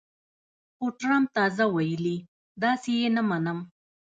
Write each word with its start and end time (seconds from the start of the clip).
خو 0.75 0.85
ټرمپ 0.99 1.27
تازه 1.37 1.65
ویلي، 1.75 2.17
داسې 2.63 2.89
یې 2.99 3.07
نه 3.15 3.21
منم 3.29 3.59